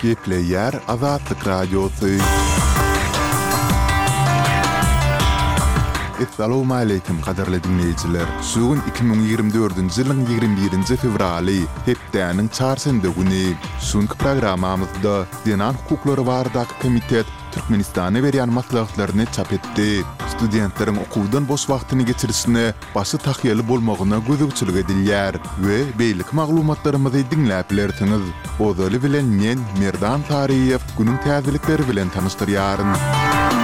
[0.00, 2.06] Türkiye'yle yer azatlık radyosu.
[6.30, 8.26] Assalamu aleykum kaderli dinleyiciler.
[8.56, 13.54] Bugün 2024-nji ýylyň 21-nji fevraly, hepdeňin çarşamba güni.
[13.90, 20.04] Şunky programamyzda Dinan Hukuklary Wardak Komitet Türkmenistana berýän maslahatlaryny çap etdi.
[20.38, 22.64] studentlerin okuwdan boş vaqtını geçirisini,
[22.94, 25.34] başy tahyýaly bolmagyna gözükçilik edilýär
[25.66, 28.22] we beýlik maglumatlarymyzy dinläp bilersiňiz.
[28.60, 32.86] Ozaly bilen men Merdan günün günüň täzelikleri bilen tanystyryaryn.
[32.88, 33.57] Müzik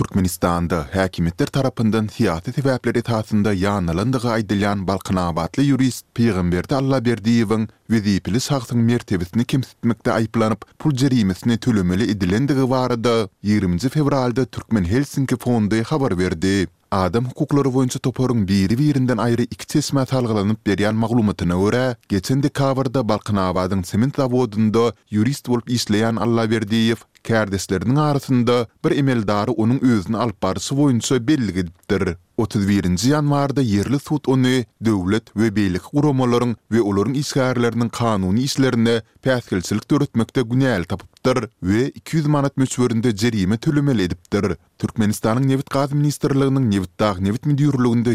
[0.00, 8.80] Turkmenistanda häkimetler tarapyndan siyasi täbäpleri taýsynda ýanylandygy aýdylan Balqanawatly jurist Peygamberde Alla Berdiýewiň wezipli sagtyn
[8.88, 16.54] mertebesini kimsitmekde aýplanyp, pul jerimesini tölemeli edilendigi barada 20-nji fevralda Türkmen Helsinki fondy habar berdi.
[16.90, 23.84] Adam hukuklary boýunça toparyň biri-birinden aýry iki tesme talgalanyp berýän maglumatyna görä, geçen dekabrda Balqanawadyň
[23.92, 30.76] sement zawodunda yurist bolup işleýän Alla Berdiýew kärdeslerinin arasında bir emeldarı onun özünü alıp barısı
[30.76, 32.16] boyunca ediptir.
[32.36, 33.08] 31.
[33.08, 40.42] yanvarda yerli sud onu dövlet ve beylik kuramaların ve oların iskarlarının kanuni işlerine pähkilsilik dörütmekte
[40.42, 44.44] güneel tapıptır ve 200 manat möçberinde cerime tölümel ediptir.
[44.78, 47.42] Türkmenistan'ın Nevit Qazi Ministerliğinin Nevit Dağ Nevit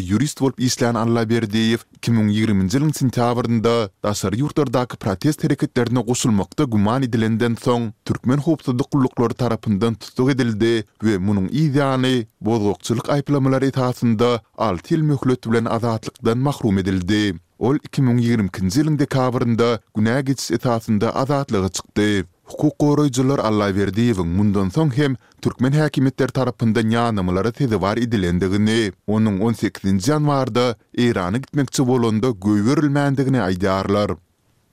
[0.09, 7.55] yurist bolup islan Alla Berdiýew 2020 yılın sintavrında dasar yurtlardaki protest hareketlerine kusulmakta guman edilenden
[7.55, 10.71] soň Türkmen hopsuduk kulluklary tarapyndan tutuk edildi
[11.05, 12.15] we munyň ýa-ni
[12.47, 14.29] bozgokçylyk aýplamalary taýsynda
[14.67, 17.35] 6 ýyl möhlet bilen azatlykdan mahrum edildi.
[17.59, 18.47] Ol 2020-nji
[18.79, 22.07] ýylyň dekabrynda günägiç etasında azatlygy çykdy.
[22.49, 25.11] Hukuk goýrujylar Allah berdi we mundan soň hem
[25.43, 30.65] türkmen häkimetleri tarapyndan ýanymlary tezi var edilendigini, onuň 18-nji ýanwarda
[31.05, 34.09] Irany gitmekçi bolanda göwürilmändigini aýdarlar.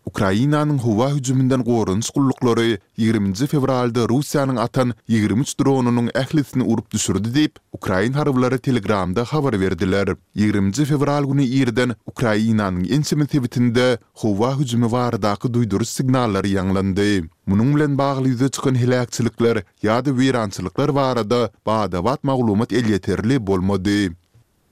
[0.06, 7.52] Ukrainanyň howa hüjümünden gorunç gullukları 20 fevralda Russiýanyň atan 23 dronunyň ählisini urup düşürdi diýip
[7.72, 10.08] Ukrain harbylary Telegramda habar berdiler.
[10.34, 17.12] 20 fevral güni ýerden Ukrainanyň ensemi tebitinde howa hüjümi wardaky duýduruş signallary ýaňlandy.
[17.46, 24.10] Munun bilen bagly ýüze çykan helakçylyklar ýa-da wirançylyklar barada bada wat maglumat elýeterli bolmady.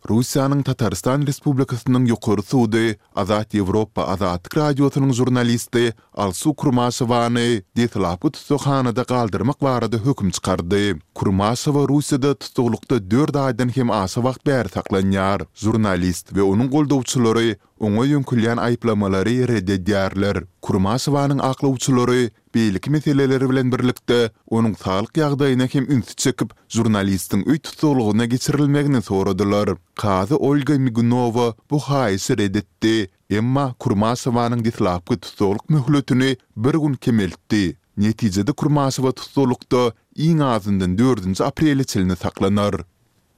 [0.09, 9.61] Rusiýanyň Tataristan Respublikasynyň ýokary suwdy Azat Ýewropa Azat radiosynyň jurnalisti Alsu Kurmasowany Detlapy tutukhanada galdyrmak
[9.61, 10.97] barada hökm çykardy.
[11.15, 15.45] Kurmasowa Russiýada tutuklukda 4 aýdan hem asa wagt bäri saklanýar.
[15.61, 20.43] Jurnalist we onuň goldawçylary Oňa ýönkülýän aýplamalary ýerde diýerler.
[20.67, 24.19] Kurmasowanyň akly uçulary beýlik meseleleri bilen birlikde
[24.53, 29.73] onuň taýlyk ýagdaýyna hem üns çykyp jurnalistin üýt tutulugyna geçirilmegini soradylar.
[30.03, 32.93] Gazi Olga Migunova bu haýsy redetdi,
[33.33, 37.65] emma Kurmasowanyň diplomatik tutuluk möhletini bir gün kemeltdi.
[37.97, 39.87] Netijede Kurmasowa tutulukda
[40.29, 42.83] iň azından 4-nji aprelde çylyny saklanar.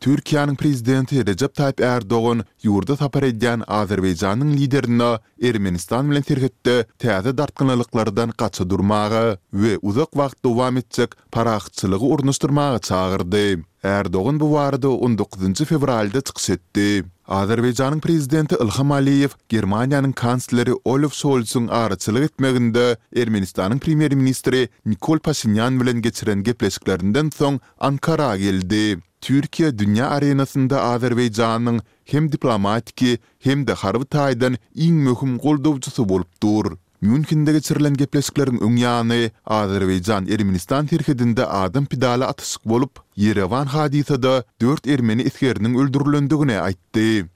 [0.03, 5.11] Türkiýanyň prezidenti Recep Tayyip Erdoğan ýurda tapar edýän Azerbaýjanyň liderine
[5.51, 6.75] Ermenistan bilen terhetde
[7.05, 9.21] täze dartgynlyklardan gaça durmagy
[9.53, 13.63] we uzak wagt dowam etjek paraqçylygy urnuşdurmagy çağırdy.
[13.83, 17.05] Erdoğan bu varada 19 fevralda çıkış etdi.
[18.03, 26.03] prezidenti Ilham Aliyev, Germaniyanın kansleri Olof Solsun arıçılık etmeginde Ermenistanın premier ministri Nikol Pashinyan bilen
[26.03, 28.99] geçiren gepleşiklerinden soň Ankara geldi.
[29.23, 34.57] Türkiye dünya arenasında Azerbaycanın hem diplomatiki hem de harbi taýdan
[34.87, 36.65] iň möhüm goldawçysy bolup dur.
[37.01, 45.23] Mümkindigi çyrlan gepleşiklerin öňýany Azerbaycan Ermenistan terhidinde adam pidala atysyk bolup Yerewan hadisada 4 Ermeni
[45.31, 47.27] iskerniň öldürilendigine aýtdy.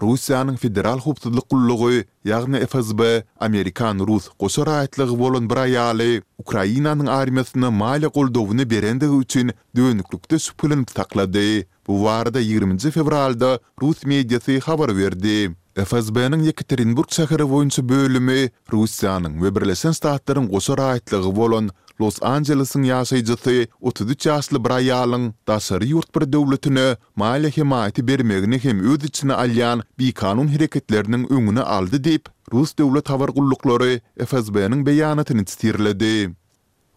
[0.00, 7.68] Russiýanyň federal hukuk gullugy, ýagny FSB, Amerikan Rus goşara aýtlygy bolan bir aýaly Ukrainanyň armiýasyna
[7.80, 11.64] maýly goldowyny berendigi üçin döwünlükde süpülin taklady.
[11.88, 15.52] Bu wagtda 20-nji fevralda Rus mediýasy habar berdi.
[15.78, 21.70] FSB-nin Yekaterinburg şäheri boýunça bölümi Russiýanyň we Birleşen Ştatlaryň gosar aýtlygy bolan
[22.00, 26.84] Los Angeles-yň ýaşaýjysy 33 ýaşly bir aýalyň daşary ýurt bir döwletine
[27.24, 33.08] maýly himaýaty bermegini hem öz içine alýan bir kanun hereketleriniň öňüne aldy diýip Rus döwlet
[33.10, 35.44] hawar gullukları FSB-nin beýanatyny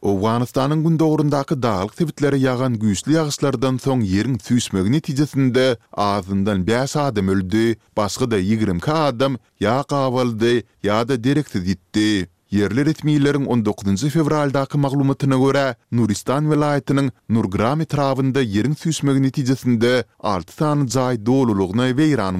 [0.05, 5.63] Owanistanyň gündogrundaky daýalyk tebitleri yağan güýçli ýağışlardan soň ýerini süýsmegi netijesinde
[6.09, 7.65] azyndan 5 adam öldi,
[7.97, 12.29] başga da 20 adam ýaqa boldy, ýa-da direkti ditdi.
[12.51, 14.05] Yerli ritmiylerin 19.
[14.15, 22.31] fevraldaki maglumatyna görä, Nuristan velayetinin Nurgrami travında yerin süsmögini netijesinde 6 tane cahit doğruluğuna